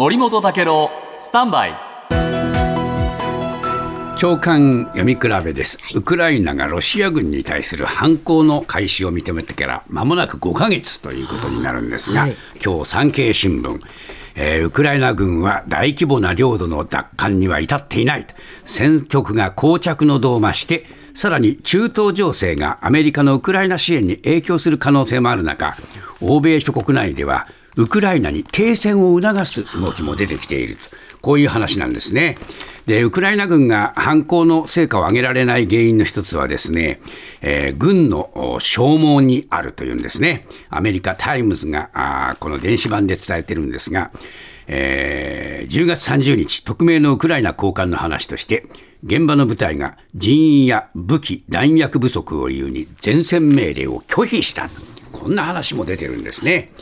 [0.00, 1.74] 森本武郎スタンバイ。
[4.16, 13.78] 長官読み比べです、ウクライナがロシア軍に対する反攻の開始を認めてから間もなく5か月ということになるんですが、はい、今日産経新聞
[14.36, 18.26] えー、ウクライナ軍は大規模な領土の奪還には至っていない
[18.64, 25.74] 戦局が膠着の度を増してさらに中東情勢がアメリカのウクライナ支援に影響する可能性もある中
[26.22, 30.76] 欧米諸国内ではウクライナに停戦を促す動きも出てきている
[31.20, 32.36] こういう話なんですね。
[32.86, 37.00] でウクライナ軍が反攻の成果を上げられない原因の一つはですね、
[37.40, 40.46] えー、軍の消耗にあるというんですね。
[40.70, 44.10] アメリカタイムズがあこの電子版で伝えてるんですが、
[44.66, 48.66] えー、10月30日、匿名のウクライナ高官の話として、
[49.04, 54.68] 現場の部隊が人員や武器、弾薬不足を理由に前線命令を拒否した。
[55.20, 56.72] こんな話も出てるんですね。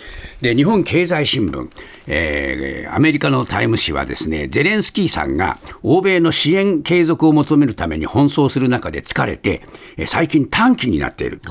[0.40, 1.68] で日本経済新聞、
[2.06, 9.62] えー、アメリカのタイム誌はですねゼレンスキーさんが欧米の支援継続を求めるために奔走する中で疲れて、
[9.96, 11.42] え最近短期になっている。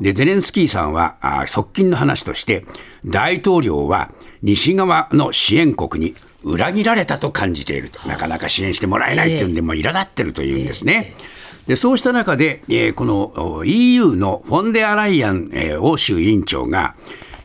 [0.00, 2.64] でゼレンスキーさんはあ側近の話として
[3.04, 11.14] 大統領は西側の支援国に裏切られたと感じているなかなか支援してもらえないというんで、も苛立ってるというんですね。
[11.66, 16.94] でそうした中で、えー、この EU のフォンデアライアン、えー、欧州委員長が、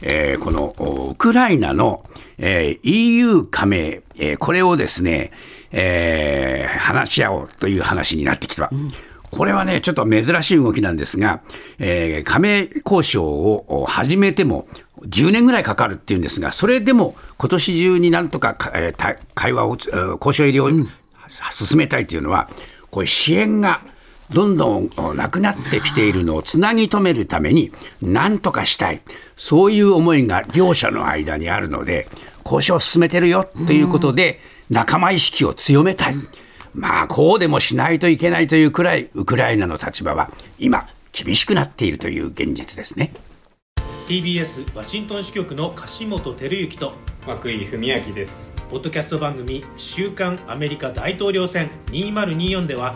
[0.02, 0.76] えー、この
[1.12, 2.06] ウクライナの、
[2.38, 5.32] えー、EU 加盟、えー、これをですね、
[5.72, 8.70] えー、話し合おうという話になってきた。
[8.72, 8.92] うん
[9.32, 11.42] これはね、ちょっと珍しい動きなんですが、
[11.80, 14.68] えー、加盟交渉を始めても
[15.04, 19.78] 10年ぐらいかかるっていうんですが、それでも今年中になんとか、えー、会話を、
[20.22, 20.70] 交渉入りを
[21.30, 22.50] 進めたいというのは、
[22.90, 23.82] これ支援が
[24.34, 29.02] どんどんなくなってきているのをつなぎ止めるために何とかしたい。
[29.36, 32.08] そういう思いが両者の間にあるので
[32.46, 36.16] 交渉を進めてるよということで仲間意識を強めたい。
[36.74, 43.12] まあこうでもしないといけないというくらいウクライナの立場は今厳しくなっているという現実ですね。
[44.08, 46.94] TBS ワシントン支局の樫本照之と
[47.28, 48.54] 涌井文明です。
[48.70, 52.96] ポッドキャスト番組「週刊アメリカ大統領選2024」では